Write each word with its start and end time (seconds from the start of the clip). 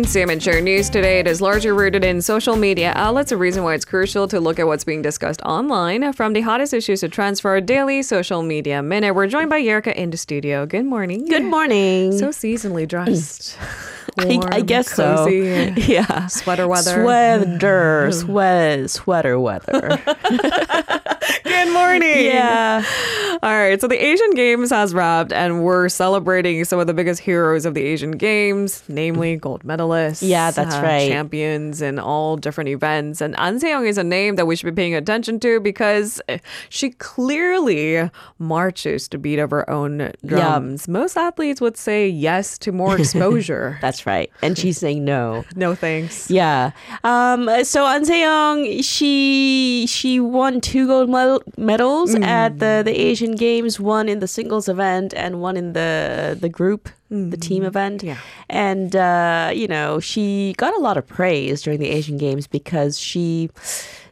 consume 0.00 0.30
and 0.30 0.42
share 0.42 0.62
news 0.62 0.88
today, 0.88 1.18
it 1.18 1.26
is 1.26 1.42
largely 1.42 1.70
rooted 1.70 2.02
in 2.02 2.22
social 2.22 2.56
media 2.56 2.90
outlets, 2.96 3.32
a 3.32 3.36
reason 3.36 3.62
why 3.64 3.74
it's 3.74 3.84
crucial 3.84 4.26
to 4.26 4.40
look 4.40 4.58
at 4.58 4.66
what's 4.66 4.82
being 4.82 5.02
discussed 5.02 5.42
online. 5.42 6.10
From 6.14 6.32
the 6.32 6.40
hottest 6.40 6.72
issues 6.72 7.00
to 7.00 7.10
trends 7.10 7.38
for 7.38 7.50
our 7.50 7.60
daily 7.60 8.02
social 8.02 8.42
media 8.42 8.82
minute, 8.82 9.14
we're 9.14 9.26
joined 9.26 9.50
by 9.50 9.60
Erica 9.60 9.94
in 10.00 10.08
the 10.08 10.16
studio. 10.16 10.64
Good 10.64 10.86
morning. 10.86 11.26
Good 11.26 11.44
morning. 11.44 12.16
So 12.16 12.28
seasonally 12.28 12.88
dressed. 12.88 13.58
I, 14.18 14.40
I 14.50 14.60
guess 14.60 14.90
so. 14.90 15.26
Yeah. 15.30 16.26
Sweater 16.26 16.66
weather. 16.68 17.02
Sweater, 17.02 18.12
sweat, 18.12 18.90
sweater 18.90 19.38
weather. 19.40 20.00
Good 21.44 21.72
morning. 21.72 22.24
yeah. 22.24 22.84
All 23.42 23.52
right, 23.52 23.80
so 23.80 23.86
the 23.88 24.02
Asian 24.02 24.34
Games 24.34 24.70
has 24.70 24.92
wrapped, 24.92 25.32
and 25.32 25.64
we're 25.64 25.88
celebrating 25.88 26.62
some 26.64 26.78
of 26.78 26.86
the 26.86 26.92
biggest 26.94 27.20
heroes 27.20 27.64
of 27.64 27.72
the 27.74 27.82
Asian 27.82 28.12
Games, 28.12 28.82
namely 28.88 29.36
gold 29.36 29.64
medalists. 29.64 30.26
Yeah, 30.26 30.50
that's 30.50 30.74
uh, 30.74 30.82
right. 30.82 31.08
Champions 31.08 31.80
in 31.80 31.98
all 31.98 32.36
different 32.36 32.68
events. 32.68 33.20
And 33.20 33.34
An 33.38 33.58
Se-young 33.58 33.86
is 33.86 33.96
a 33.96 34.04
name 34.04 34.36
that 34.36 34.46
we 34.46 34.56
should 34.56 34.66
be 34.74 34.78
paying 34.78 34.94
attention 34.94 35.40
to 35.40 35.58
because 35.60 36.20
she 36.68 36.90
clearly 36.90 38.10
marches 38.38 39.08
to 39.08 39.18
beat 39.18 39.38
of 39.38 39.50
her 39.50 39.68
own 39.70 40.12
drums. 40.26 40.86
Most 40.88 41.16
athletes 41.16 41.60
would 41.60 41.76
say 41.76 42.08
yes 42.08 42.58
to 42.58 42.72
more 42.72 42.98
exposure. 42.98 43.78
That's 43.80 43.99
right. 44.06 44.30
And 44.42 44.56
she's 44.56 44.78
saying 44.78 45.04
no. 45.04 45.44
no 45.56 45.74
thanks. 45.74 46.30
Yeah. 46.30 46.72
Um, 47.04 47.48
so 47.64 47.86
An 47.86 48.04
Se-young, 48.04 48.82
she 48.82 49.86
she 49.88 50.20
won 50.20 50.60
two 50.60 50.86
gold 50.86 51.08
medal- 51.08 51.42
medals 51.56 52.14
at 52.14 52.58
the, 52.58 52.82
the 52.84 52.98
Asian 52.98 53.34
Games, 53.34 53.78
one 53.80 54.08
in 54.08 54.20
the 54.20 54.28
singles 54.28 54.68
event 54.68 55.14
and 55.14 55.40
one 55.40 55.56
in 55.56 55.72
the 55.72 56.36
the 56.40 56.48
group, 56.48 56.88
the 57.10 57.36
team 57.36 57.64
event. 57.64 58.02
Yeah. 58.02 58.16
And 58.48 58.94
uh, 58.96 59.50
you 59.54 59.66
know, 59.68 60.00
she 60.00 60.54
got 60.56 60.74
a 60.74 60.78
lot 60.78 60.96
of 60.96 61.06
praise 61.06 61.62
during 61.62 61.80
the 61.80 61.90
Asian 61.90 62.18
Games 62.18 62.46
because 62.46 62.98
she 62.98 63.50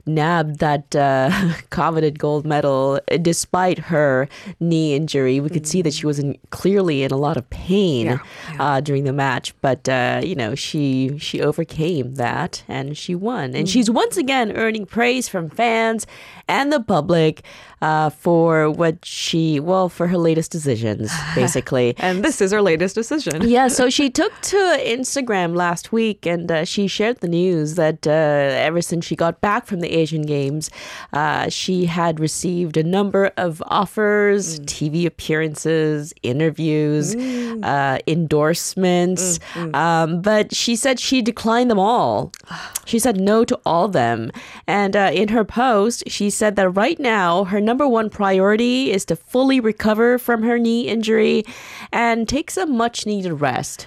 nabbed 0.09 0.59
that 0.59 0.97
uh, 0.97 1.31
coveted 1.71 2.19
gold 2.19 2.45
medal 2.47 3.01
uh, 3.11 3.17
despite 3.19 3.79
her 3.79 4.29
knee 4.59 4.95
injury. 4.95 5.39
We 5.41 5.49
could 5.51 5.67
see 5.67 5.83
that 5.83 5.93
she 5.95 6.07
was 6.07 6.19
in, 6.19 6.37
clearly 6.51 7.03
in 7.03 7.11
a 7.13 7.17
lot 7.17 7.37
of 7.37 7.49
pain 7.51 8.07
Yeah, 8.07 8.19
Uh, 8.59 8.81
during 8.81 9.05
the 9.05 9.13
match, 9.13 9.55
but 9.61 9.89
uh, 9.89 10.21
you 10.25 10.35
know 10.35 10.55
she 10.55 11.19
she 11.19 11.41
overcame 11.41 12.15
that 12.15 12.65
and 12.69 12.97
she 12.97 13.15
won, 13.15 13.55
and 13.55 13.69
she's 13.69 13.91
once 13.91 14.17
again 14.17 14.53
earning 14.57 14.87
praise 14.87 15.29
from 15.29 15.51
fans 15.51 16.07
and 16.49 16.73
the 16.73 16.81
public 16.81 17.43
uh, 17.83 18.11
for 18.11 18.71
what 18.71 19.05
she 19.05 19.61
well 19.61 19.89
for 19.89 20.07
her 20.09 20.19
latest 20.19 20.51
decisions, 20.51 21.13
basically. 21.35 21.95
And 21.99 22.25
this 22.25 22.41
is 22.41 22.53
her 22.53 22.63
latest 22.63 22.95
decision. 22.95 23.49
Yeah, 23.49 23.69
so 23.69 23.91
she 23.91 24.11
took 24.19 24.33
to 24.43 24.57
Instagram 24.57 25.55
last 25.55 25.93
week 25.93 26.27
and 26.27 26.51
uh, 26.51 26.65
she 26.65 26.87
shared 26.87 27.21
the 27.21 27.29
news 27.29 27.75
that 27.75 28.07
uh, 28.07 28.11
ever 28.11 28.81
since 28.81 29.05
she 29.05 29.17
got 29.17 29.41
back 29.41 29.67
from 29.67 29.81
the 29.81 29.91
Asian 29.91 30.23
Games, 30.23 30.71
uh, 31.13 31.49
she 31.49 31.87
had 31.87 32.21
received 32.21 32.77
a 32.77 32.83
number 32.83 33.31
of 33.37 33.63
offers, 33.67 34.61
TV 34.61 35.07
appearances, 35.07 36.13
interviews, 36.23 37.15
uh, 37.63 37.99
endorsements. 38.07 39.41
Um, 39.75 40.23
but 40.23 40.55
she 40.55 40.77
said 40.77 40.99
she 40.99 41.23
declined 41.23 41.71
them 41.71 41.79
all. 41.79 42.33
She 42.89 42.99
said 42.99 43.21
no 43.21 43.45
to 43.45 43.61
all 43.67 43.85
of 43.85 43.93
them. 43.93 44.33
And 44.67 44.97
uh, 44.97 45.11
in 45.13 45.29
her 45.29 45.45
post, 45.45 46.05
she 46.07 46.31
said 46.31 46.57
that 46.57 46.71
right 46.71 46.99
now, 46.99 47.45
her 47.45 47.61
number 47.69 47.87
one 47.87 48.09
priority 48.09 48.91
is 48.91 49.05
to 49.05 49.15
fully 49.15 49.61
recover 49.61 50.19
from 50.19 50.43
her 50.43 50.59
knee 50.59 50.89
injury 50.89 51.45
and 51.93 52.27
take 52.29 52.51
some 52.51 52.77
much 52.77 53.05
needed 53.07 53.35
rest. 53.35 53.87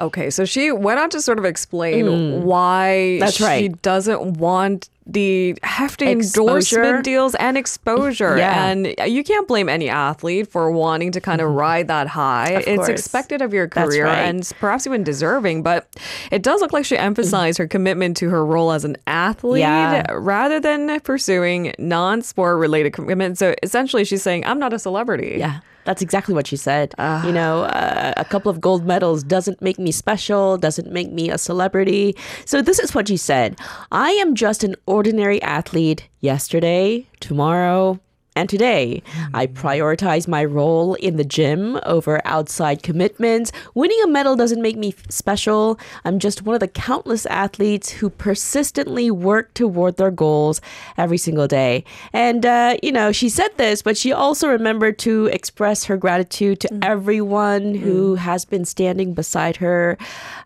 Okay, 0.00 0.28
so 0.30 0.44
she 0.44 0.70
went 0.72 0.98
on 1.00 1.08
to 1.10 1.20
sort 1.20 1.38
of 1.38 1.44
explain 1.44 2.04
why 2.44 3.16
Mm. 3.16 3.20
That's 3.20 3.36
she 3.36 3.44
right. 3.44 3.82
doesn't 3.82 4.22
want 4.38 4.88
the 5.06 5.58
hefty 5.62 6.06
Exposure. 6.08 6.76
endorsement 6.76 7.04
deals 7.04 7.34
and 7.36 7.58
exposure. 7.58 8.36
Yeah. 8.36 8.66
And 8.66 8.94
you 9.06 9.24
can't 9.24 9.48
blame 9.48 9.68
any 9.68 9.88
athlete 9.88 10.48
for 10.48 10.70
wanting 10.70 11.12
to 11.12 11.20
kind 11.20 11.40
of 11.40 11.48
mm-hmm. 11.48 11.58
ride 11.58 11.88
that 11.88 12.06
high. 12.06 12.50
Of 12.50 12.64
it's 12.66 12.76
course. 12.76 12.88
expected 12.88 13.42
of 13.42 13.52
your 13.52 13.68
career 13.68 14.06
right. 14.06 14.18
and 14.18 14.50
perhaps 14.60 14.86
even 14.86 15.02
deserving, 15.02 15.62
but 15.62 15.88
it 16.30 16.42
does 16.42 16.60
look 16.60 16.72
like 16.72 16.84
she 16.84 16.96
emphasized 16.96 17.58
her 17.58 17.66
commitment 17.66 18.16
to 18.18 18.30
her 18.30 18.44
role 18.44 18.72
as 18.72 18.84
an 18.84 18.96
athlete 19.06 19.60
Yeah. 19.60 20.06
rather 20.12 20.60
than 20.60 21.00
pursuing 21.00 21.74
non-sport 21.78 22.58
related 22.58 22.92
commitments. 22.92 23.40
So 23.40 23.54
essentially 23.62 24.04
she's 24.04 24.22
saying, 24.22 24.44
I'm 24.44 24.58
not 24.58 24.72
a 24.72 24.78
celebrity. 24.78 25.36
Yeah. 25.38 25.60
That's 25.84 26.02
exactly 26.02 26.34
what 26.34 26.46
she 26.46 26.56
said. 26.56 26.94
you 27.26 27.32
know, 27.32 27.62
uh, 27.64 28.14
a 28.16 28.24
couple 28.24 28.50
of 28.50 28.60
gold 28.60 28.86
medals 28.86 29.22
doesn't 29.22 29.60
make 29.60 29.78
me 29.78 29.92
special, 29.92 30.56
doesn't 30.58 30.90
make 30.92 31.10
me 31.10 31.30
a 31.30 31.38
celebrity. 31.38 32.16
So, 32.44 32.62
this 32.62 32.78
is 32.78 32.94
what 32.94 33.08
she 33.08 33.16
said 33.16 33.58
I 33.90 34.10
am 34.12 34.34
just 34.34 34.64
an 34.64 34.76
ordinary 34.86 35.40
athlete 35.42 36.08
yesterday, 36.20 37.06
tomorrow, 37.20 37.98
and 38.34 38.48
today. 38.48 39.02
I 39.34 39.46
prioritize 39.46 40.26
my 40.26 40.44
role 40.44 40.94
in 40.94 41.16
the 41.16 41.24
gym 41.24 41.78
over 41.84 42.20
outside 42.24 42.82
commitments. 42.82 43.52
Winning 43.74 44.00
a 44.04 44.08
medal 44.08 44.36
doesn't 44.36 44.62
make 44.62 44.76
me 44.76 44.94
special. 45.08 45.78
I'm 46.04 46.18
just 46.18 46.42
one 46.42 46.54
of 46.54 46.60
the 46.60 46.68
countless 46.68 47.26
athletes 47.26 47.90
who 47.90 48.08
persistently 48.08 49.10
work 49.10 49.52
toward 49.54 49.96
their 49.96 50.10
goals 50.10 50.60
every 50.96 51.18
single 51.18 51.46
day. 51.46 51.84
And, 52.12 52.46
uh, 52.46 52.76
you 52.82 52.92
know, 52.92 53.12
she 53.12 53.28
said 53.28 53.50
this, 53.56 53.82
but 53.82 53.96
she 53.96 54.12
also 54.12 54.48
remembered 54.48 54.98
to 55.00 55.26
express 55.26 55.84
her 55.84 55.96
gratitude 55.96 56.60
to 56.60 56.78
everyone 56.82 57.74
who 57.74 58.14
has 58.14 58.44
been 58.44 58.64
standing 58.64 59.12
beside 59.12 59.56
her. 59.56 59.98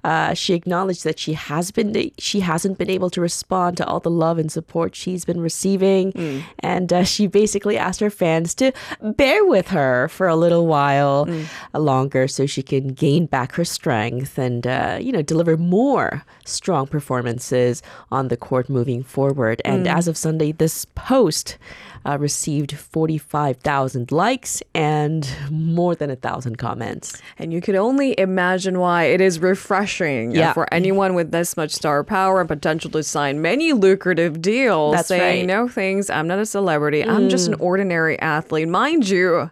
Uh, 0.03 0.35
she 0.35 0.55
acknowledged 0.55 1.05
that 1.05 1.19
she 1.19 1.35
has 1.35 1.71
been 1.71 2.11
she 2.19 2.41
hasn't 2.41 2.79
been 2.79 2.91
able 2.91 3.11
to 3.11 3.21
respond 3.21 3.77
to 3.77 3.87
all 3.87 4.01
the 4.01 4.11
love 4.11 4.39
and 4.39 4.51
support 4.51 4.95
she's 4.95 5.25
been 5.25 5.41
receiving, 5.41 6.13
and 6.61 6.93
uh, 6.93 7.05
she 7.05 7.27
basically 7.27 7.76
asked 7.77 8.01
her 8.01 8.11
fans 8.11 8.55
to 8.57 8.73
bear 9.01 9.45
with 9.45 9.69
her 9.69 10.09
for 10.09 10.27
a 10.27 10.37
little 10.37 10.67
while 10.67 11.29
longer 11.75 12.29
so 12.29 12.47
she 12.47 12.63
can 12.63 12.89
gain 12.89 13.27
back 13.27 13.53
her 13.53 13.65
strength 13.65 14.39
and 14.39 14.67
uh, 14.67 14.99
you 15.01 15.13
know 15.13 15.23
deliver 15.23 15.57
more 15.57 16.25
strong 16.45 16.87
performances 16.87 17.83
on 18.11 18.29
the 18.29 18.37
court 18.37 18.69
moving 18.69 19.03
forward. 19.03 19.61
And 19.65 19.87
as 19.87 20.09
of 20.09 20.17
Sunday, 20.17 20.53
this 20.53 20.85
post 20.95 21.59
uh, 22.05 22.17
received 22.19 22.73
45,000 22.73 24.13
likes 24.13 24.63
and 24.75 25.29
more 25.51 25.95
than 25.95 26.11
a 26.11 26.17
thousand 26.17 26.57
comments. 26.59 27.21
And 27.39 27.53
you 27.53 27.61
could 27.61 27.75
only 27.75 28.19
imagine 28.19 28.79
why 28.79 29.05
it 29.05 29.21
is 29.21 29.39
refreshing 29.41 30.33
Yeah. 30.33 30.53
for 30.53 30.73
anyone 30.73 31.15
with 31.15 31.31
this 31.33 31.57
much 31.57 31.73
star 31.73 32.05
power 32.05 32.41
and 32.41 32.49
potential 32.49 32.91
to 32.93 33.03
sign 33.03 33.41
many 33.43 33.73
lucrative 33.73 34.41
deals. 34.41 34.95
That's 34.95 35.09
saying, 35.09 35.47
right. 35.49 35.55
Mm. 35.57 35.65
no 35.65 35.69
thanks, 35.69 36.11
I'm 36.11 36.27
not 36.27 36.39
a 36.39 36.47
celebrity. 36.47 37.03
I'm 37.05 37.29
just 37.29 37.49
an 37.49 37.55
ordinary 37.55 38.19
athlete. 38.21 38.69
Mind 38.69 39.09
you, 39.09 39.51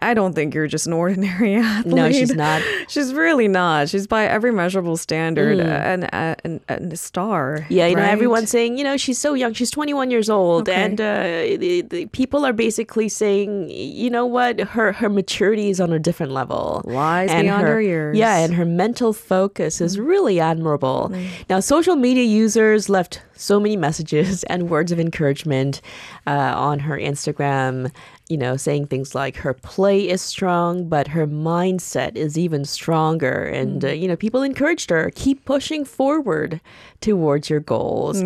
I 0.00 0.14
don't 0.14 0.34
think 0.34 0.54
you're 0.54 0.66
just 0.66 0.86
an 0.86 0.92
ordinary 0.92 1.56
athlete. 1.56 1.94
No, 1.94 2.10
she's 2.10 2.34
not. 2.34 2.60
She's 2.88 3.14
really 3.14 3.46
not. 3.46 3.88
She's 3.88 4.06
by 4.06 4.26
every 4.26 4.52
measurable 4.52 4.96
standard 4.96 5.60
an, 5.60 6.04
an, 6.04 6.60
an, 6.68 6.92
a 6.92 6.96
star. 6.96 7.58
Mm. 7.58 7.66
Yeah, 7.68 7.86
you 7.86 7.96
know, 7.96 8.02
everyone's 8.02 8.50
saying, 8.50 8.78
you 8.78 8.84
know, 8.84 8.96
she's 8.96 9.18
so 9.18 9.34
young. 9.34 9.52
She's 9.52 9.70
21 9.70 10.10
years 10.10 10.28
old. 10.28 10.68
Okay. 10.68 10.82
And 10.82 11.00
uh, 11.00 11.58
the, 11.58 11.82
the 11.82 12.06
people 12.06 12.44
are 12.44 12.52
basically 12.52 13.08
saying, 13.08 13.70
you 13.70 14.10
know 14.10 14.26
what? 14.26 14.60
Her 14.60 14.92
her 14.92 15.08
maturity 15.08 15.70
is 15.70 15.80
on 15.80 15.92
a 15.92 15.98
different 15.98 16.32
level. 16.32 16.82
Lies 16.84 17.30
beyond 17.30 17.66
her 17.66 17.80
years. 17.80 18.16
Yeah, 18.16 18.38
and 18.38 18.54
her 18.54 18.64
mental 18.64 19.12
focus 19.12 19.80
is 19.80 19.98
really 19.98 20.40
admirable. 20.40 21.12
Now, 21.48 21.60
social 21.60 21.96
media 21.96 22.24
users 22.24 22.88
left 22.88 23.22
so 23.36 23.60
many 23.60 23.76
messages 23.76 24.44
and 24.50 24.70
words 24.70 24.92
of 24.92 25.00
encouragement 25.00 25.80
uh, 26.26 26.30
on 26.56 26.80
her 26.80 26.98
Instagram 26.98 27.90
you 28.34 28.38
know, 28.38 28.56
saying 28.56 28.86
things 28.88 29.14
like 29.14 29.36
her 29.36 29.54
play 29.54 30.08
is 30.08 30.20
strong, 30.20 30.88
but 30.88 31.06
her 31.06 31.24
mindset 31.24 32.16
is 32.16 32.36
even 32.36 32.64
stronger. 32.64 33.44
And, 33.44 33.84
uh, 33.84 33.90
you 33.92 34.08
know, 34.08 34.16
people 34.16 34.42
encouraged 34.42 34.90
her, 34.90 35.12
keep 35.14 35.44
pushing 35.44 35.84
forward 35.84 36.60
towards 37.00 37.48
your 37.48 37.60
goals. 37.60 38.24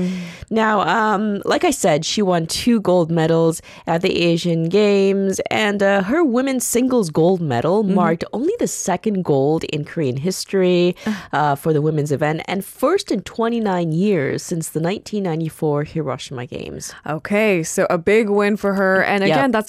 Now, 0.48 0.80
um, 0.80 1.42
like 1.44 1.62
I 1.64 1.70
said, 1.72 2.06
she 2.06 2.22
won 2.22 2.46
two 2.46 2.80
gold 2.80 3.10
medals 3.10 3.60
at 3.86 4.00
the 4.00 4.16
Asian 4.16 4.70
Games, 4.70 5.40
and 5.50 5.82
uh, 5.82 6.02
her 6.04 6.24
women's 6.24 6.64
singles 6.66 7.10
gold 7.10 7.42
medal 7.42 7.82
marked 7.82 8.24
only 8.32 8.54
the 8.58 8.66
second 8.68 9.24
gold 9.24 9.64
in 9.64 9.84
Korean 9.84 10.16
history 10.16 10.96
uh, 11.32 11.54
for 11.54 11.74
the 11.74 11.82
women's 11.82 12.12
event 12.12 12.40
and 12.46 12.64
first 12.64 13.10
in 13.12 13.20
29 13.22 13.92
years 13.92 14.42
since 14.42 14.70
the 14.70 14.80
1994 14.80 15.84
Hiroshima 15.84 16.46
Games. 16.46 16.94
Okay, 17.06 17.62
so 17.62 17.86
a 17.90 17.98
big 17.98 18.30
win 18.30 18.56
for 18.56 18.72
her. 18.72 19.02
And 19.04 19.22
Yep. 19.26 19.36
again, 19.36 19.50
that's 19.50 19.68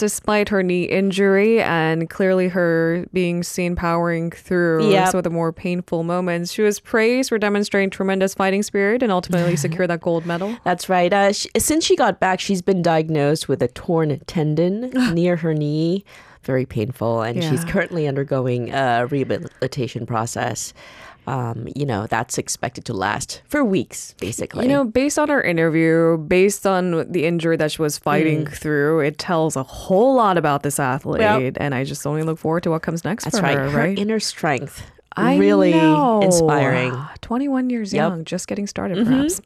her 0.49 0.61
knee 0.61 0.83
injury 0.83 1.59
and 1.61 2.07
clearly 2.09 2.47
her 2.49 3.05
being 3.11 3.41
seen 3.41 3.75
powering 3.75 4.29
through 4.29 4.91
Yep. 4.91 5.09
some 5.09 5.17
of 5.17 5.23
the 5.23 5.29
more 5.31 5.51
painful 5.51 6.03
moments. 6.03 6.51
She 6.53 6.61
was 6.61 6.79
praised 6.79 7.29
for 7.29 7.39
demonstrating 7.39 7.89
tremendous 7.89 8.35
fighting 8.35 8.61
spirit 8.61 9.01
and 9.01 9.11
ultimately 9.11 9.55
secure 9.55 9.87
that 9.87 10.01
gold 10.01 10.25
medal. 10.27 10.55
That's 10.63 10.87
right. 10.87 11.11
Uh, 11.11 11.31
sh 11.33 11.47
since 11.57 11.83
she 11.83 11.95
got 11.95 12.19
back, 12.19 12.39
she's 12.39 12.61
been 12.61 12.83
diagnosed 12.83 13.47
with 13.49 13.61
a 13.63 13.67
torn 13.69 14.19
tendon 14.27 14.91
near 15.13 15.35
her 15.37 15.53
knee. 15.55 16.05
Very 16.43 16.65
painful, 16.65 17.21
and 17.21 17.43
she's 17.43 17.65
currently 17.65 18.07
undergoing 18.07 18.73
a 18.73 19.05
rehabilitation 19.07 20.05
process. 20.05 20.73
Um, 21.29 21.67
you 21.75 21.85
know, 21.85 22.07
that's 22.07 22.39
expected 22.39 22.85
to 22.85 22.93
last 22.93 23.43
for 23.45 23.63
weeks, 23.63 24.15
basically. 24.19 24.65
You 24.65 24.71
know, 24.71 24.83
based 24.83 25.19
on 25.19 25.29
her 25.29 25.41
interview, 25.41 26.17
based 26.17 26.65
on 26.65 27.09
the 27.11 27.25
injury 27.25 27.55
that 27.55 27.71
she 27.71 27.81
was 27.81 27.99
fighting 27.99 28.47
through, 28.47 29.01
it 29.01 29.19
tells 29.19 29.55
a 29.55 29.61
whole 29.61 30.15
lot 30.15 30.39
about 30.39 30.63
this 30.63 30.79
athlete. 30.79 31.55
And 31.57 31.75
I 31.75 31.83
just 31.83 32.07
only 32.07 32.23
look 32.23 32.39
forward 32.39 32.63
to 32.63 32.71
what 32.71 32.81
comes 32.81 33.05
next 33.05 33.25
that's 33.25 33.37
for 33.37 33.43
right. 33.43 33.57
her, 33.57 33.69
Her 33.69 33.77
right? 33.77 33.99
inner 33.99 34.19
strength. 34.19 34.81
I 35.15 35.37
really 35.37 35.71
know. 35.73 36.21
inspiring. 36.21 36.95
21 37.21 37.69
years 37.69 37.93
Yep. 37.93 37.99
young, 38.09 38.23
just 38.25 38.47
getting 38.47 38.65
started, 38.65 39.05
perhaps. 39.05 39.39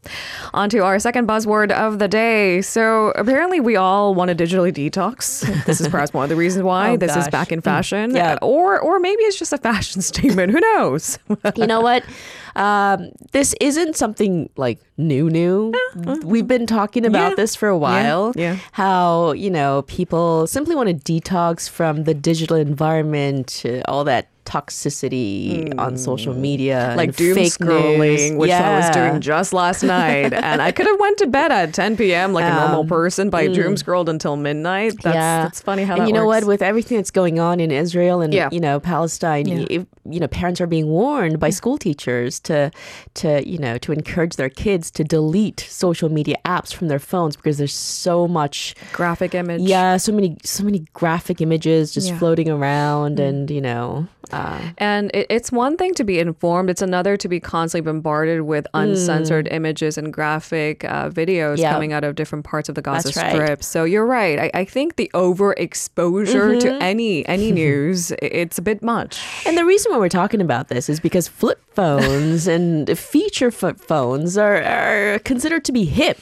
On 0.54 0.70
to 0.70 0.80
our 0.80 1.00
second 1.00 1.28
buzzword 1.28 1.70
of 1.72 2.00
the 2.00 2.08
day. 2.08 2.62
So, 2.62 3.10
apparently, 3.16 3.60
we 3.60 3.76
all 3.76 4.16
want 4.16 4.30
to 4.30 4.36
digitally 4.36 4.72
detox. 4.74 5.42
This 5.66 5.82
is 5.82 5.90
perhaps 5.90 6.14
one 6.14 6.24
of 6.24 6.30
the 6.30 6.36
reasons 6.38 6.64
why 6.64 6.90
Oh, 6.94 6.98
this 6.98 7.16
is 7.16 7.28
back 7.28 7.52
in 7.52 7.60
fashion. 7.62 8.16
Yeah. 8.16 8.38
Or, 8.42 8.80
or 8.80 9.00
maybe 9.00 9.24
it's 9.24 9.38
just 9.38 9.52
a 9.52 9.58
fashion 9.58 10.02
statement. 10.12 10.52
Who 10.54 10.60
knows? 10.62 11.20
you 11.58 11.68
know 11.68 11.82
what? 11.82 12.04
Um, 12.56 13.12
this 13.32 13.54
isn't 13.60 13.96
something 13.98 14.50
like 14.56 14.80
new, 14.98 15.30
new. 15.30 15.74
We've 16.24 16.48
been 16.48 16.68
talking 16.68 17.06
about 17.06 17.32
Yeah. 17.32 17.36
this 17.36 17.56
for 17.56 17.68
a 17.68 17.78
while. 17.78 18.32
yeah. 18.36 18.58
How, 18.74 19.32
you 19.34 19.50
know, 19.50 19.82
people 19.84 20.46
simply 20.48 20.76
want 20.76 20.88
to 20.90 20.96
detox 21.14 21.68
from 21.70 22.04
the 22.04 22.14
digital 22.14 22.56
environment, 22.58 23.64
uh, 23.66 23.82
all 23.88 24.04
that 24.06 24.28
toxicity 24.46 25.74
on 25.78 25.98
social 25.98 26.34
media, 26.34 26.90
Hmm. 26.92 26.98
like 26.98 27.10
and 27.10 27.18
doom 27.18 27.36
fake 27.36 27.52
scrolling, 27.54 28.30
news. 28.32 28.38
which 28.40 28.52
I 28.52 28.78
was 28.78 28.90
doing 28.92 29.22
just 29.22 29.54
last 29.54 29.84
night, 29.84 30.34
and 30.50 30.62
I 30.62 30.72
could 30.72 30.86
have 30.86 31.00
went 31.00 31.18
to 31.20 31.28
bed 31.28 31.52
at 31.52 31.74
10 31.74 31.98
p.m. 31.98 32.34
like 32.34 32.46
a 32.46 32.54
normal 32.56 32.82
Um, 32.82 32.88
person, 32.88 33.30
but 33.30 33.42
I 33.42 33.48
doom 33.48 33.78
scrolled 33.78 34.10
until 34.10 34.36
midnight. 34.36 34.94
That's, 35.02 35.16
yeah, 35.16 35.44
that's 35.44 35.62
funny 35.62 35.84
how 35.84 35.96
and 35.98 36.08
you 36.08 36.14
know 36.14 36.26
works. 36.26 36.42
what? 36.46 36.48
With 36.48 36.62
everything 36.62 36.98
that's 36.98 37.12
going 37.12 37.40
on 37.40 37.60
in 37.60 37.72
Israel 37.72 38.22
and 38.22 38.34
Yeah. 38.34 38.50
you 38.52 38.60
know 38.60 38.80
Palestine, 38.80 39.48
Yeah. 39.48 39.56
y- 39.60 39.68
if, 39.70 39.86
you 40.10 40.20
know 40.20 40.28
parents 40.28 40.60
are 40.60 40.68
being 40.68 40.88
warned 40.88 41.40
by 41.40 41.50
school 41.50 41.78
teachers 41.78 42.40
to 42.42 42.72
to 43.16 43.48
you 43.48 43.58
know 43.58 43.78
to 43.78 43.92
encourage 43.94 44.36
their 44.36 44.50
kids 44.50 44.92
to 44.92 45.04
delete 45.04 45.62
social 45.70 46.10
media 46.10 46.36
apps 46.46 46.74
from 46.74 46.88
their 46.90 47.00
phones 47.00 47.36
because 47.38 47.58
there's 47.58 47.74
so 47.74 48.28
much 48.28 48.76
Graphic 48.92 49.34
image. 49.34 49.62
yeah 49.62 49.96
so 49.96 50.12
many 50.12 50.36
so 50.44 50.64
many 50.66 50.80
graphic 50.94 51.40
images 51.40 51.94
just 51.94 52.10
Yeah. 52.10 52.18
floating 52.20 52.50
around 52.50 53.18
and 53.20 53.50
you 53.50 53.62
know 53.62 54.08
uh, 54.34 54.60
And 54.78 55.12
it, 55.14 55.28
it's 55.30 55.52
one 55.52 55.78
thing 55.78 55.94
to 55.96 56.04
be 56.04 56.20
informed, 56.20 56.70
it's 56.70 56.82
another 56.82 57.16
to 57.18 57.28
be 57.28 57.40
constantly 57.40 57.90
bombarded 57.92 58.42
with 58.42 58.66
uncensored 58.74 59.48
images 59.52 59.98
and 59.98 60.12
graphic 60.14 60.84
uh, 60.86 61.10
videos 61.10 61.56
Hmm. 61.58 61.62
Yeah. 61.62 61.74
coming 61.74 61.94
out 61.94 62.04
of 62.04 62.16
different 62.16 62.46
parts 62.46 62.70
of 62.70 62.76
the 62.76 62.82
Gaza 62.82 63.10
That's 63.10 63.18
right. 63.18 63.32
Strip. 63.34 63.64
So 63.64 63.84
you're 63.84 64.06
right. 64.06 64.40
I, 64.40 64.52
I 64.62 64.66
think 64.66 64.96
the 64.96 65.10
overexposure 65.14 66.60
to 66.60 66.68
Mm-hmm. 66.68 66.82
any 66.82 67.26
any 67.28 67.52
news, 67.64 68.12
it's 68.22 68.58
a 68.58 68.62
bit 68.62 68.82
much. 68.82 69.22
And 69.46 69.58
the 69.58 69.66
reason 69.66 69.92
why 69.92 69.98
we're 70.00 70.10
talking 70.10 70.42
about 70.42 70.68
this 70.70 70.90
is 70.90 71.00
because 71.00 71.28
flip 71.28 71.62
phones 71.74 72.48
and 72.56 72.98
feature 72.98 73.52
flip 73.52 73.80
phones 73.80 74.38
are, 74.38 74.62
are 74.64 75.20
considered 75.20 75.66
to 75.66 75.72
be 75.72 75.86
hip 75.86 76.20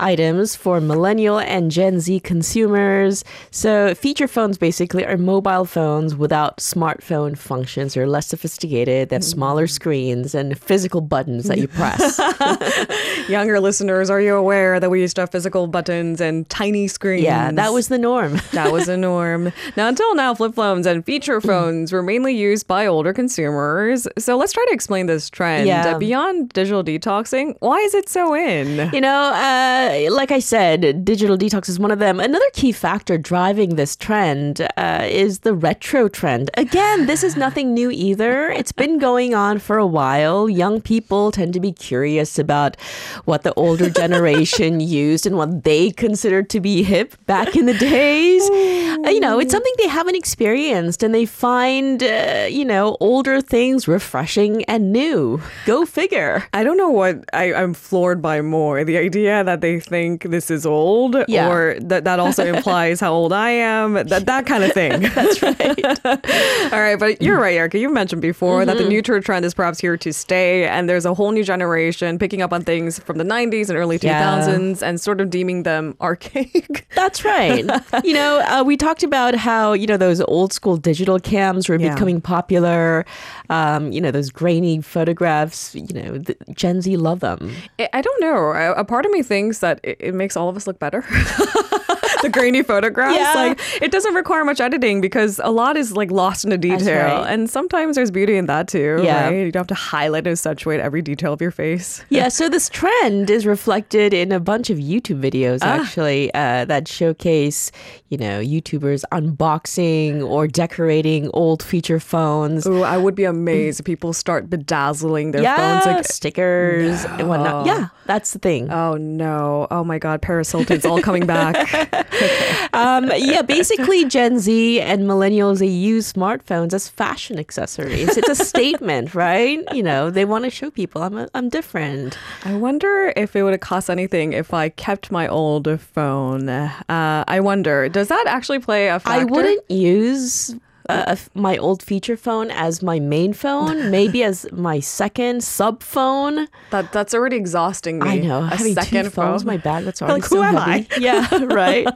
items 0.00 0.54
for 0.56 0.80
millennial 0.80 1.38
and 1.38 1.70
Gen 1.70 2.00
Z 2.00 2.20
consumers. 2.20 3.24
So 3.50 3.94
feature 3.94 4.28
phones 4.28 4.58
basically 4.58 5.04
are 5.04 5.16
mobile 5.16 5.64
phones 5.64 6.14
without 6.14 6.58
smartphone 6.58 7.36
functions. 7.36 7.94
They're 7.94 8.06
less 8.06 8.26
sophisticated. 8.26 9.08
They 9.08 9.16
have 9.16 9.24
smaller 9.24 9.66
screens 9.66 10.34
and 10.34 10.58
physical 10.58 11.00
buttons 11.00 11.44
that 11.48 11.58
you 11.58 11.68
press. 11.68 12.18
Younger 13.28 13.60
listeners, 13.60 14.10
are 14.10 14.20
you 14.20 14.34
aware 14.34 14.80
that 14.80 14.90
we 14.90 15.00
used 15.00 15.16
to 15.16 15.22
have 15.22 15.30
physical 15.30 15.66
buttons 15.66 16.20
and 16.20 16.48
tiny 16.48 16.88
screens? 16.88 17.24
yeah, 17.24 17.50
that 17.52 17.72
was 17.72 17.88
the 17.88 17.98
norm. 17.98 18.40
That 18.52 18.72
was 18.72 18.86
the 18.86 18.96
norm. 18.96 19.52
now, 19.76 19.88
until 19.88 20.14
now, 20.14 20.34
flip 20.34 20.54
phones 20.54 20.86
and 20.86 21.04
feature 21.04 21.40
phones 21.40 21.92
were 21.92 22.02
mainly 22.02 22.34
used 22.36 22.66
by 22.66 22.86
older 22.86 23.12
consumers. 23.12 24.08
So 24.18 24.36
let's 24.36 24.52
try 24.52 24.64
to 24.66 24.72
explain 24.72 25.06
this 25.06 25.30
trend. 25.30 25.66
Yeah. 25.66 25.94
Uh, 25.94 25.98
beyond 25.98 26.48
digital 26.50 26.82
detoxing, 26.82 27.54
why 27.60 27.78
is 27.78 27.94
it 27.94 28.08
so 28.08 28.34
in? 28.34 28.90
You 28.92 29.00
know, 29.00 29.32
uh, 29.34 29.87
day 29.88 30.07
like 30.18 30.32
I 30.32 30.40
said, 30.40 31.04
digital 31.04 31.38
detox 31.38 31.68
is 31.68 31.78
one 31.78 31.92
of 31.92 32.00
them. 32.00 32.18
Another 32.18 32.50
key 32.52 32.72
factor 32.72 33.16
driving 33.16 33.76
this 33.76 33.94
trend 33.94 34.66
uh, 34.76 35.06
is 35.08 35.38
the 35.38 35.54
retro 35.54 36.08
trend. 36.08 36.50
Again, 36.54 37.06
this 37.06 37.22
is 37.22 37.36
nothing 37.36 37.72
new 37.72 37.88
either. 37.92 38.48
It's 38.48 38.72
been 38.72 38.98
going 38.98 39.32
on 39.32 39.60
for 39.60 39.78
a 39.78 39.86
while. 39.86 40.48
Young 40.48 40.80
people 40.80 41.30
tend 41.30 41.52
to 41.52 41.60
be 41.60 41.70
curious 41.70 42.36
about 42.36 42.80
what 43.26 43.44
the 43.44 43.54
older 43.54 43.88
generation 44.02 44.80
used 44.80 45.24
and 45.24 45.36
what 45.36 45.62
they 45.62 45.92
considered 45.92 46.50
to 46.50 46.58
be 46.58 46.82
hip 46.82 47.14
back 47.26 47.54
in 47.54 47.66
the 47.66 47.78
days. 47.78 48.42
Uh, 49.04 49.10
you 49.10 49.20
know, 49.20 49.38
it's 49.38 49.52
something 49.52 49.72
they 49.78 49.86
haven't 49.86 50.16
experienced 50.16 51.04
and 51.04 51.14
they 51.14 51.24
find, 51.24 52.02
uh, 52.02 52.46
you 52.50 52.64
know, 52.64 52.96
older 52.98 53.40
things 53.40 53.86
refreshing 53.86 54.64
and 54.64 54.92
new. 54.92 55.40
Go 55.66 55.84
figure. 55.84 56.44
I 56.52 56.64
don't 56.64 56.76
know 56.76 56.88
what 56.88 57.24
I, 57.32 57.54
I'm 57.54 57.74
floored 57.74 58.20
by 58.20 58.40
more 58.40 58.82
the 58.82 58.98
idea 58.98 59.44
that 59.44 59.60
they 59.60 59.78
think 59.78 60.07
this 60.16 60.50
is 60.50 60.64
old, 60.64 61.16
Yeah. 61.28 61.50
or 61.50 61.78
that 61.80 62.04
that 62.04 62.18
also 62.18 62.44
implies 62.54 63.00
how 63.00 63.12
old 63.12 63.32
I 63.32 63.50
am, 63.50 63.94
that, 63.94 64.24
that 64.26 64.46
kind 64.46 64.64
of 64.64 64.72
thing. 64.72 65.00
That's 65.14 65.42
right. 65.42 66.06
All 66.72 66.80
right, 66.80 66.98
but 66.98 67.20
you're 67.22 67.38
right, 67.38 67.54
Erica. 67.56 67.78
You've 67.78 67.92
mentioned 67.92 68.22
before 68.22 68.64
that 68.64 68.76
the 68.78 68.84
Mm-hmm. 68.84 68.94
retro 68.94 69.20
trend 69.20 69.44
is 69.44 69.52
perhaps 69.54 69.78
here 69.80 69.96
to 69.98 70.12
stay, 70.12 70.66
and 70.66 70.88
there's 70.88 71.04
a 71.04 71.12
whole 71.14 71.30
new 71.32 71.44
generation 71.44 72.18
picking 72.18 72.40
up 72.42 72.52
on 72.52 72.62
things 72.64 72.98
from 72.98 73.18
the 73.18 73.24
90s 73.24 73.68
and 73.68 73.76
early 73.78 73.98
Yeah. 74.00 74.40
2000s 74.46 74.82
and 74.82 75.00
sort 75.00 75.20
of 75.20 75.28
deeming 75.30 75.64
them 75.64 75.96
archaic. 76.00 76.86
That's 76.94 77.24
right. 77.24 77.64
you 78.04 78.14
know, 78.14 78.40
uh, 78.48 78.62
we 78.64 78.76
talked 78.76 79.02
about 79.02 79.34
how, 79.34 79.72
you 79.72 79.86
know, 79.86 79.96
those 79.96 80.20
old 80.22 80.52
school 80.52 80.76
digital 80.76 81.18
cams 81.18 81.68
were 81.68 81.76
Yeah. 81.78 81.92
becoming 81.94 82.20
popular. 82.20 83.04
Um, 83.50 83.92
you 83.92 84.00
know, 84.00 84.10
those 84.10 84.30
grainy 84.30 84.80
photographs, 84.80 85.74
you 85.74 85.92
know, 85.92 86.18
the, 86.18 86.36
Gen 86.54 86.80
Z 86.82 86.96
love 86.96 87.20
them. 87.20 87.50
I 87.92 88.00
don't 88.00 88.20
know. 88.20 88.50
A 88.76 88.84
part 88.84 89.04
of 89.06 89.10
me 89.12 89.22
thinks 89.22 89.58
that 89.58 89.80
it, 89.98 90.14
makes 90.14 90.36
all 90.36 90.48
of 90.48 90.56
us 90.56 90.66
look 90.66 90.78
better. 90.78 91.04
the 92.22 92.28
grainy 92.28 92.62
photographs, 92.62 93.16
Yeah. 93.16 93.32
like 93.34 93.60
it 93.82 93.90
doesn't 93.90 94.14
require 94.14 94.44
much 94.44 94.60
editing 94.60 95.00
because 95.00 95.40
a 95.42 95.50
lot 95.50 95.76
is 95.76 95.92
like 95.92 96.10
lost 96.10 96.44
in 96.44 96.50
the 96.50 96.58
detail, 96.58 97.20
right. 97.22 97.32
and 97.32 97.48
sometimes 97.50 97.96
there's 97.96 98.10
beauty 98.10 98.36
in 98.36 98.46
that 98.46 98.68
too. 98.68 99.00
Yeah. 99.02 99.26
right? 99.28 99.34
you 99.46 99.52
don't 99.52 99.60
have 99.60 99.66
to 99.68 99.74
highlight 99.74 100.26
and 100.26 100.32
accentuate 100.32 100.80
every 100.80 101.02
detail 101.02 101.32
of 101.32 101.40
your 101.40 101.50
face. 101.50 102.04
Yeah, 102.10 102.28
so 102.28 102.48
this 102.48 102.68
trend 102.68 103.30
is 103.30 103.46
reflected 103.46 104.12
in 104.12 104.32
a 104.32 104.40
bunch 104.40 104.70
of 104.70 104.78
YouTube 104.78 105.20
videos 105.20 105.58
Ah. 105.62 105.80
actually 105.80 106.32
uh, 106.34 106.64
that 106.64 106.88
showcase, 106.88 107.70
you 108.08 108.18
know, 108.18 108.40
YouTubers 108.40 109.04
unboxing 109.12 110.22
or 110.26 110.46
decorating 110.46 111.30
old 111.34 111.62
feature 111.62 112.00
phones. 112.00 112.66
Ooh, 112.66 112.82
I 112.82 112.96
would 112.96 113.14
be 113.14 113.24
amazed 113.24 113.80
if 113.80 113.86
people 113.86 114.12
start 114.12 114.48
bedazzling 114.50 115.30
their 115.32 115.42
yeah, 115.42 115.80
phones. 115.80 115.86
Like, 115.96 116.04
stickers 116.06 117.04
and 117.04 117.28
whatnot. 117.28 117.66
Yeah, 117.66 117.88
that's 118.06 118.32
the 118.32 118.38
thing. 118.38 118.70
oh 118.70 118.94
no, 118.96 119.66
oh 119.70 119.84
my 119.84 119.98
God, 119.98 120.22
Paris 120.22 120.50
Hilton's 120.50 120.84
all 120.84 121.00
coming 121.00 121.26
back. 121.26 121.54
Um, 122.74 123.10
yeah, 123.16 123.42
basically, 123.42 124.04
Gen 124.04 124.38
Z 124.38 124.80
and 124.80 125.02
millennials 125.02 125.58
they 125.58 125.66
use 125.66 126.12
smartphones 126.12 126.72
as 126.74 126.88
fashion 126.88 127.38
accessories. 127.38 128.16
It's 128.16 128.28
a 128.28 128.34
statement, 128.44 129.14
right? 129.14 129.60
You 129.72 129.82
know, 129.82 130.10
they 130.10 130.24
want 130.24 130.44
to 130.44 130.50
show 130.50 130.70
people 130.70 131.02
I'm 131.02 131.16
a, 131.16 131.28
I'm 131.34 131.48
different. 131.48 132.18
I 132.44 132.54
wonder 132.54 133.12
if 133.16 133.34
it 133.34 133.42
would 133.42 133.52
have 133.52 133.60
cost 133.60 133.88
anything 133.90 134.32
if 134.32 134.52
I 134.52 134.68
kept 134.68 135.10
my 135.10 135.26
old 135.26 135.80
phone. 135.80 136.48
Uh, 136.48 137.24
I 137.26 137.40
wonder, 137.40 137.88
does 137.88 138.08
that 138.08 138.24
actually 138.28 138.58
play 138.60 138.88
a 138.88 139.00
factor? 139.00 139.20
I 139.20 139.24
wouldn't 139.24 139.70
use 139.70 140.54
uh, 140.88 141.16
my 141.34 141.56
old 141.58 141.82
feature 141.82 142.16
phone 142.16 142.50
as 142.50 142.82
my 142.82 142.98
main 142.98 143.32
phone, 143.32 143.90
maybe 143.98 144.22
as 144.22 144.46
my 144.52 144.80
second 144.80 145.44
sub 145.44 145.82
phone. 145.82 146.48
That 146.70 146.92
that's 146.92 147.14
already 147.14 147.36
exhausting 147.36 147.98
me. 147.98 148.08
I 148.08 148.18
know. 148.18 148.42
A 148.42 148.46
Having 148.46 148.74
second 148.74 149.04
two 149.04 149.10
phone. 149.10 149.34
is 149.34 149.44
my 149.44 149.58
bag. 149.58 149.84
That's 149.84 150.00
already 150.00 150.22
like, 150.22 150.30
who 150.30 150.36
so 150.36 150.42
am 150.42 150.56
heavy. 150.56 150.88
I? 150.90 150.98
Yeah, 150.98 151.44
right. 151.44 151.86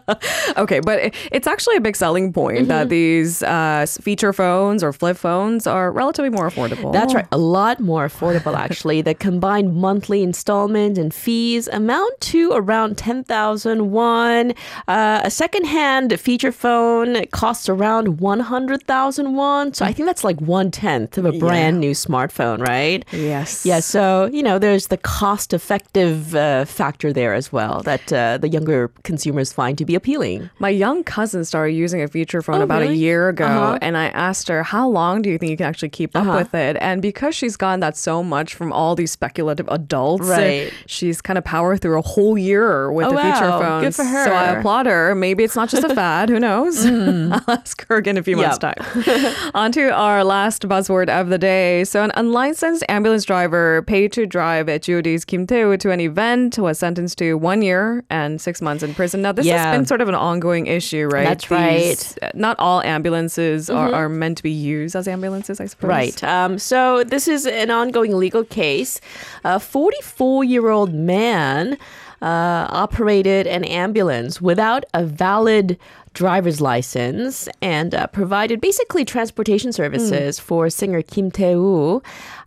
okay, 0.56 0.80
but 0.80 0.98
it, 0.98 1.14
it's 1.30 1.46
actually 1.46 1.76
a 1.76 1.80
big 1.80 1.96
selling 1.96 2.32
point 2.32 2.58
mm-hmm. 2.58 2.68
that 2.68 2.88
these 2.90 3.42
uh, 3.42 3.86
feature 4.00 4.32
phones 4.32 4.82
or 4.82 4.92
flip 4.92 5.16
phones 5.16 5.66
are 5.66 5.90
relatively 5.90 6.30
more 6.30 6.50
affordable. 6.50 6.92
That's 6.92 7.14
right, 7.14 7.26
a 7.32 7.38
lot 7.38 7.80
more 7.80 8.06
affordable 8.06 8.54
actually. 8.54 9.02
the 9.02 9.14
combined 9.14 9.74
monthly 9.74 10.22
installment 10.22 10.98
and 10.98 11.14
fees 11.14 11.66
amount 11.68 12.20
to 12.20 12.50
around 12.52 12.98
ten 12.98 13.24
thousand 13.24 13.90
won. 13.90 14.52
Uh, 14.86 15.20
a 15.24 15.30
secondhand 15.30 16.18
feature 16.20 16.52
phone 16.52 17.24
costs 17.26 17.68
around 17.68 18.20
one 18.20 18.40
hundred 18.40 18.81
100,001. 18.86 19.74
So 19.74 19.84
I 19.84 19.92
think 19.92 20.06
that's 20.06 20.24
like 20.24 20.40
one 20.40 20.70
tenth 20.70 21.18
of 21.18 21.24
a 21.24 21.32
brand 21.32 21.76
yeah. 21.76 21.88
new 21.88 21.90
smartphone, 21.92 22.66
right? 22.66 23.04
Yes. 23.12 23.66
Yeah. 23.66 23.80
So, 23.80 24.26
you 24.32 24.42
know, 24.42 24.58
there's 24.58 24.88
the 24.88 24.96
cost 24.96 25.52
effective 25.52 26.34
uh, 26.34 26.64
factor 26.64 27.12
there 27.12 27.34
as 27.34 27.52
well 27.52 27.82
that 27.82 28.12
uh, 28.12 28.38
the 28.38 28.48
younger 28.48 28.88
consumers 29.02 29.52
find 29.52 29.76
to 29.78 29.84
be 29.84 29.94
appealing. 29.94 30.48
My 30.58 30.68
young 30.68 31.04
cousin 31.04 31.44
started 31.44 31.72
using 31.72 32.02
a 32.02 32.08
feature 32.08 32.42
phone 32.42 32.60
oh, 32.60 32.64
about 32.64 32.82
really? 32.82 32.94
a 32.94 32.96
year 32.96 33.28
ago. 33.28 33.44
Uh-huh. 33.44 33.78
And 33.82 33.96
I 33.96 34.06
asked 34.06 34.48
her, 34.48 34.62
how 34.62 34.88
long 34.88 35.22
do 35.22 35.30
you 35.30 35.38
think 35.38 35.50
you 35.50 35.56
can 35.56 35.66
actually 35.66 35.90
keep 35.90 36.14
up 36.16 36.26
uh-huh. 36.26 36.38
with 36.38 36.54
it? 36.54 36.76
And 36.80 37.02
because 37.02 37.34
she's 37.34 37.56
gotten 37.56 37.80
that 37.80 37.96
so 37.96 38.22
much 38.22 38.54
from 38.54 38.72
all 38.72 38.94
these 38.94 39.10
speculative 39.10 39.68
adults, 39.68 40.28
uh, 40.28 40.32
right. 40.32 40.72
she's 40.86 41.20
kind 41.20 41.38
of 41.38 41.44
powered 41.44 41.80
through 41.80 41.98
a 41.98 42.02
whole 42.02 42.38
year 42.38 42.92
with 42.92 43.06
oh, 43.06 43.16
a 43.16 43.22
feature 43.22 43.48
wow. 43.48 43.60
phone. 43.60 43.82
Good 43.82 43.94
for 43.94 44.04
her. 44.04 44.24
So 44.24 44.32
I 44.32 44.44
applaud 44.58 44.86
her. 44.86 45.14
Maybe 45.14 45.44
it's 45.44 45.56
not 45.56 45.68
just 45.68 45.84
a 45.84 45.94
fad. 45.94 46.28
Who 46.28 46.38
knows? 46.38 46.84
Mm. 46.84 47.32
I'll 47.48 47.54
ask 47.56 47.86
her 47.88 47.96
again 47.96 48.12
in 48.12 48.18
a 48.18 48.22
few 48.22 48.36
yep. 48.36 48.46
months' 48.46 48.58
time 48.58 48.71
time. 48.74 49.34
On 49.54 49.72
to 49.72 49.90
our 49.90 50.24
last 50.24 50.62
buzzword 50.68 51.08
of 51.08 51.28
the 51.28 51.38
day. 51.38 51.84
So, 51.84 52.02
an 52.02 52.10
unlicensed 52.14 52.84
ambulance 52.88 53.24
driver 53.24 53.82
paid 53.82 54.12
to 54.12 54.26
drive 54.26 54.68
at 54.68 54.82
g.o.d's 54.82 55.24
Kim 55.24 55.46
Tae 55.46 55.76
to 55.76 55.90
an 55.90 56.00
event 56.00 56.58
was 56.58 56.78
sentenced 56.78 57.18
to 57.18 57.34
one 57.34 57.62
year 57.62 58.04
and 58.10 58.40
six 58.40 58.60
months 58.62 58.82
in 58.82 58.94
prison. 58.94 59.22
Now, 59.22 59.32
this 59.32 59.46
Yeah. 59.46 59.64
has 59.64 59.76
been 59.76 59.86
sort 59.86 60.00
of 60.00 60.08
an 60.08 60.14
ongoing 60.14 60.66
issue, 60.66 61.08
right? 61.08 61.24
That's 61.26 61.46
These- 61.48 62.18
Not 62.34 62.58
all 62.58 62.82
ambulances 62.82 63.70
are, 63.70 63.92
are 63.92 64.08
meant 64.08 64.36
to 64.38 64.42
be 64.42 64.50
used 64.50 64.96
as 64.96 65.06
ambulances, 65.08 65.60
I 65.60 65.66
suppose. 65.66 65.88
Right. 65.88 66.24
Um, 66.24 66.58
so 66.58 67.04
this 67.04 67.28
is 67.28 67.46
an 67.46 67.70
ongoing 67.70 68.16
legal 68.16 68.44
case. 68.44 69.00
A 69.44 69.58
44 69.60 70.44
year 70.44 70.68
old 70.70 70.92
man 70.94 71.76
uh, 72.22 72.66
operated 72.70 73.46
an 73.48 73.64
ambulance 73.64 74.40
without 74.40 74.84
a 74.94 75.04
valid 75.04 75.76
driver's 76.14 76.60
license 76.60 77.48
and 77.60 77.94
uh, 77.94 78.06
provided 78.08 78.60
basically 78.60 79.04
transportation 79.04 79.72
services 79.72 80.38
for 80.38 80.68
singer 80.68 81.02
Kim 81.02 81.30
Tae-woo. 81.30 82.02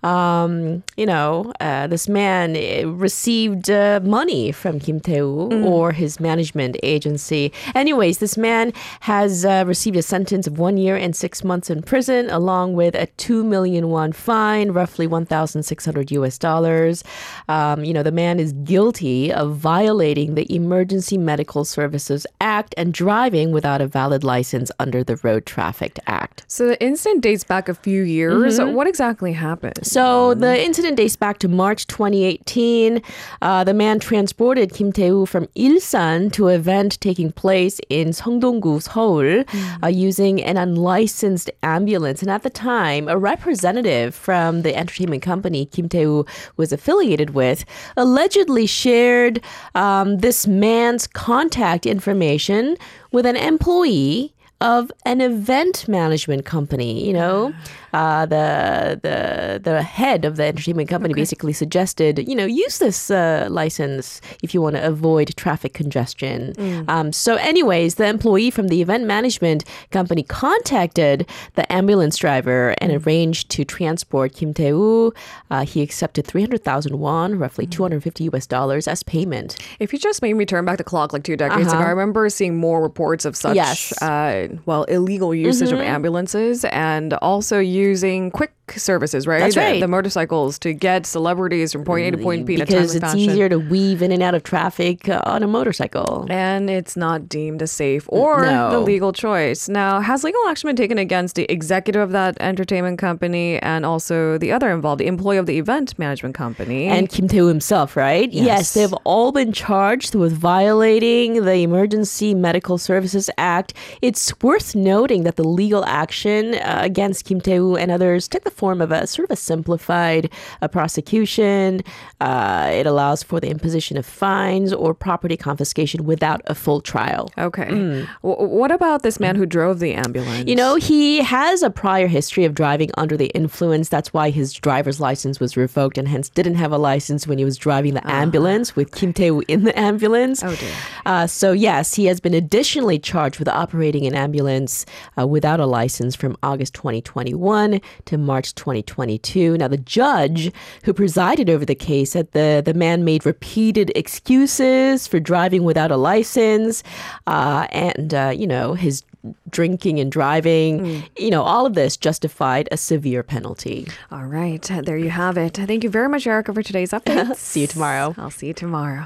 Um, 0.06 0.84
you 0.98 1.08
know, 1.08 1.52
uh, 1.60 1.88
this 1.88 2.08
man 2.08 2.56
uh, 2.56 2.88
received 2.90 3.72
uh, 3.72 4.00
money 4.04 4.52
from 4.52 4.80
Kim 4.80 5.00
Tae-woo 5.00 5.66
or 5.66 5.92
his 5.92 6.20
management 6.20 6.78
agency. 6.84 7.52
Anyways, 7.74 8.20
this 8.20 8.38
man 8.38 8.72
has 9.00 9.46
uh, 9.46 9.64
received 9.66 9.98
a 9.98 10.04
sentence 10.04 10.46
of 10.46 10.60
one 10.60 10.78
year 10.78 10.96
and 10.96 11.16
six 11.16 11.44
months 11.44 11.72
in 11.72 11.82
prison, 11.82 12.30
along 12.30 12.76
with 12.76 12.94
a 12.94 13.08
two 13.18 13.44
million 13.44 13.90
won 13.90 14.12
fine, 14.12 14.72
roughly 14.72 15.08
one 15.08 15.26
thousand 15.26 15.64
six 15.64 15.84
hundred 15.84 16.12
U.S. 16.12 16.38
dollars. 16.38 17.04
Um, 17.50 17.84
you 17.84 17.92
know, 17.92 18.04
the 18.04 18.12
man 18.12 18.40
is 18.40 18.54
guilty 18.64 19.34
of 19.34 19.56
violating 19.56 20.36
the 20.36 20.46
Emergency 20.54 21.18
Medical 21.18 21.66
Services 21.66 22.28
Act 22.40 22.76
and 22.78 22.94
driving 22.94 23.52
without 23.52 23.82
a 23.82 23.88
valid 23.88 24.24
license 24.24 24.72
under 24.78 25.04
the 25.04 25.16
Road 25.24 25.48
Traffic 25.48 26.00
Act. 26.06 26.46
So, 26.48 26.68
the 26.68 26.80
incident 26.84 27.24
dates 27.24 27.44
back 27.44 27.68
a 27.68 27.74
few 27.74 28.04
years. 28.04 28.60
Mm-hmm. 28.60 28.76
What 28.76 28.88
exactly 28.88 29.34
happened? 29.34 29.86
So 29.96 30.34
the 30.34 30.62
incident 30.62 30.98
dates 30.98 31.16
back 31.16 31.38
to 31.38 31.48
March 31.48 31.88
2018. 31.88 33.02
Uh, 33.42 33.64
the 33.64 33.74
man 33.74 33.98
transported 34.02 34.74
Kim 34.74 34.92
Tae-woo 34.92 35.25
from 35.25 35.48
Ilsan 35.56 36.34
to 36.34 36.50
an 36.50 36.56
event 36.56 37.00
taking 37.00 37.32
place 37.32 37.80
in 37.88 38.10
Seongdong-gu, 38.10 38.82
Seoul, 38.82 39.46
uh, 39.82 39.88
using 39.88 40.44
an 40.44 40.58
unlicensed 40.58 41.50
ambulance. 41.64 42.22
And 42.22 42.30
at 42.30 42.44
the 42.44 42.50
time, 42.50 43.08
a 43.08 43.18
representative 43.18 44.14
from 44.14 44.64
the 44.64 44.75
entertainment 44.75 45.22
company 45.22 45.68
Kim 45.68 45.88
Tae-woo 45.88 46.25
was 46.58 46.74
affiliated 46.74 47.30
with 47.30 47.64
allegedly 47.96 48.66
shared 48.66 49.40
um, 49.75 50.18
this 50.18 50.46
man's 50.46 51.08
contact 51.08 51.86
information 51.86 52.75
with 53.14 53.25
an 53.25 53.38
employee 53.38 54.35
of 54.62 54.92
an 55.06 55.22
event 55.22 55.88
management 55.88 56.46
company. 56.46 57.06
You 57.06 57.14
know, 57.14 57.54
uh, 57.94 58.26
the 58.26 59.00
the 59.04 59.60
the 59.64 59.82
head 59.84 60.26
of 60.26 60.38
the 60.38 60.44
entertainment 60.46 60.90
company 60.90 61.14
basically 61.14 61.54
suggested, 61.54 62.28
you 62.28 62.36
know, 62.36 62.46
use 62.46 62.78
this 62.80 63.12
uh, 63.12 63.48
license 63.50 64.22
if 64.44 64.54
you 64.54 64.62
want 64.62 64.76
to 64.76 64.86
avoid 64.86 65.36
traffic 65.36 65.74
congestion. 65.74 66.54
Um, 66.90 67.12
so, 67.14 67.36
anyways, 67.36 67.96
the 67.96 68.08
employee 68.08 68.50
from 68.52 68.68
the 68.70 68.82
event 68.82 69.06
management 69.06 69.64
company 69.92 70.24
contacted 70.24 71.28
the 71.56 71.72
ambulance 71.72 72.18
driver 72.18 72.74
and 72.80 72.92
arranged 73.06 73.50
to 73.52 73.66
transport 73.66 74.34
Kim 74.34 74.54
Tae-woo. 74.54 75.14
Uh, 75.52 75.66
he 75.66 75.82
accepted 75.82 76.26
three 76.26 76.42
hundred 76.42 76.64
thousand 76.64 77.00
won, 77.00 77.38
roughly 77.38 77.68
two 77.68 77.84
hundred 77.84 78.04
fifty 78.04 78.24
U.S. 78.26 78.48
dollars, 78.48 78.88
as 78.88 79.04
payment. 79.04 79.58
If 79.80 79.92
you 79.94 80.00
just 80.00 80.22
made 80.22 80.34
me 80.34 80.46
turn 80.46 80.66
back 80.66 80.78
the 80.78 80.84
clock 80.84 81.14
like 81.14 81.24
two 81.24 81.36
decades 81.38 81.68
ago, 81.74 81.82
I 81.84 81.90
remember 81.90 82.30
seeing 82.30 82.56
more 82.58 82.82
reports 82.82 83.26
of 83.26 83.36
such, 83.36 83.56
Uh-huh. 83.58 83.66
Yes. 83.66 83.94
Mm-hmm. 84.02 84.45
Well, 84.66 84.84
illegal 84.86 85.34
usage 85.34 85.72
of 85.72 85.80
ambulances 85.80 86.66
and 86.66 87.14
also 87.16 87.60
using 87.60 88.32
quick 88.32 88.52
services, 88.75 89.28
right? 89.28 89.40
That's 89.42 89.56
The- 89.56 89.62
right. 89.62 89.80
The, 89.80 89.88
motorcycles 89.88 90.58
to 90.60 90.74
get 90.74 91.06
celebrities 91.06 91.72
from 91.72 91.84
point 91.86 92.08
A 92.08 92.12
to 92.12 92.18
point 92.18 92.46
B 92.48 92.56
in 92.56 92.62
a 92.62 92.66
because 92.66 92.96
it's 92.96 93.04
fashion. 93.06 93.20
easier 93.20 93.48
to 93.48 93.60
weave 93.60 94.02
in 94.02 94.12
and 94.12 94.24
out 94.24 94.34
of 94.34 94.42
traffic 94.44 95.08
uh, 95.08 95.22
on 95.25 95.44
a 95.44 95.48
motorcycle. 95.48 96.25
and 96.30 96.70
it's 96.70 96.98
not 96.98 97.30
deemed 97.30 97.62
a 97.62 97.68
safe 97.68 98.06
or 98.10 98.42
No. 98.44 98.72
the 98.72 98.80
legal 98.80 99.14
choice. 99.14 99.70
Now, 99.70 100.00
has 100.00 100.24
legal 100.24 100.42
action 100.48 100.68
been 100.68 100.75
taken 100.75 100.98
against 100.98 101.36
the 101.36 101.46
executive 101.52 102.02
of 102.02 102.12
that 102.12 102.38
entertainment 102.40 102.98
company 102.98 103.60
and 103.62 103.86
also 103.86 104.38
the 104.40 104.52
other 104.52 104.72
involved, 104.72 105.00
the 105.00 105.06
employee 105.08 105.38
of 105.38 105.46
the 105.46 105.58
event 105.60 105.98
management 106.00 106.34
company? 106.36 106.88
and 106.88 107.08
Kim 107.10 107.28
Tae-woo 107.28 107.48
himself, 107.48 107.96
right? 107.96 108.32
Yes. 108.34 108.74
they've 108.74 108.94
all 109.04 109.32
been 109.32 109.52
charged 109.54 110.16
with 110.16 110.34
violating 110.34 111.46
the 111.46 111.54
Emergency 111.62 112.34
Medical 112.34 112.78
Services 112.80 113.30
Act. 113.38 113.74
It's 114.02 114.20
worth 114.42 114.75
noting 114.75 115.24
that 115.24 115.36
the 115.36 115.44
legal 115.44 115.86
action 115.86 116.56
uh, 116.56 116.80
against 116.82 117.25
Kim 117.25 117.42
Tae-woo 117.42 117.75
and 117.75 117.92
others 117.92 118.27
took 118.27 118.44
the 118.44 118.51
form 118.51 118.82
of 118.82 118.92
a 118.92 119.08
sort 119.08 119.25
of 119.30 119.34
a 119.34 119.36
simplified 119.36 120.30
uh, 120.62 120.68
prosecution. 120.68 121.82
Uh, 122.22 122.70
it 122.74 122.86
allows 122.86 123.24
for 123.24 123.39
the 123.39 123.50
imposition 123.50 123.98
of 123.98 124.06
fines 124.06 124.74
or 124.74 124.94
property 124.94 125.38
confiscation 125.38 126.06
without 126.06 126.42
a 126.48 126.56
full 126.56 126.82
trial. 126.82 127.30
okay. 127.38 127.65
W- 127.65 128.06
what 128.24 128.72
about 128.72 129.04
this 129.04 129.20
man 129.20 129.36
who 129.36 129.46
drove 129.46 129.80
the 129.80 129.94
ambulance? 129.94 130.44
Mm. 130.46 130.48
You 130.48 130.56
know, 130.56 130.75
he 130.75 131.20
has 131.22 131.62
a 131.62 131.70
prior 131.70 132.08
history 132.08 132.46
of 132.46 132.54
driving 132.54 132.92
under 132.98 133.18
the 133.18 133.27
influence. 133.27 133.89
That's 133.89 134.13
why 134.13 134.30
his 134.30 134.54
driver's 134.54 135.00
license 135.00 135.39
was 135.39 135.56
revoked 135.58 135.98
and 135.98 136.08
hence 136.08 136.30
didn't 136.30 136.56
have 136.56 136.72
a 136.72 136.77
license 136.77 137.27
when 137.27 137.38
he 137.38 137.46
was 137.46 137.58
driving 137.58 137.94
the 137.94 138.08
ambulance 138.10 138.75
with 138.75 138.92
Kim 138.94 139.13
Tae-woo 139.13 139.44
in 139.48 139.63
the 139.63 139.77
ambulance. 139.80 140.44
Oh, 140.44 140.56
dear. 140.56 140.72
Uh, 141.06 141.27
so, 141.27 141.51
yes, 141.51 141.96
he 141.96 142.06
has 142.06 142.20
been 142.20 142.34
additionally 142.34 143.00
charged 143.00 143.39
with 143.39 143.48
operating 143.48 144.06
an 144.08 144.15
ambulance 144.25 144.86
uh, 145.17 145.25
without 145.27 145.60
a 145.60 145.65
license 145.65 146.15
from 146.15 146.36
August 146.41 146.74
2021 146.74 147.79
to 148.05 148.17
March 148.17 148.53
2022. 148.55 149.58
Now, 149.58 149.67
the 149.67 149.77
judge 149.77 150.51
who 150.84 150.94
presided 150.94 151.50
over 151.50 151.65
the 151.65 151.75
case 151.75 152.12
said 152.12 152.32
the, 152.32 152.62
the 152.65 152.74
man 152.74 153.03
made 153.05 153.25
repeated 153.25 153.91
excuses 153.96 155.08
for 155.08 155.20
driving 155.20 155.63
without 155.63 155.91
a 155.91 155.98
license 155.98 156.84
uh, 157.27 157.67
and, 157.72 158.13
uh, 158.13 158.34
you 158.36 158.48
know, 158.48 158.74
his 158.74 159.03
drinking 159.50 160.00
and 160.00 160.12
driving, 160.12 161.03
you 161.17 161.29
know, 161.29 161.44
all 161.44 161.65
of 161.65 161.74
this 161.74 161.98
justified 161.98 162.67
a 162.72 162.77
severe 162.77 163.24
penalty. 163.24 163.88
All 164.12 164.25
right. 164.25 164.62
There 164.62 164.98
you 164.98 165.10
have 165.10 165.38
it. 165.38 165.58
Thank 165.58 165.84
you 165.84 165.89
very 165.89 166.10
much, 166.10 166.27
Erica, 166.27 166.53
for 166.53 166.63
today's 166.63 166.91
update. 166.91 167.36
See 167.51 167.62
you 167.62 167.67
tomorrow. 167.67 168.13
I'll 168.17 168.32
see 168.32 168.48
you 168.48 168.53
tomorrow. 168.53 169.05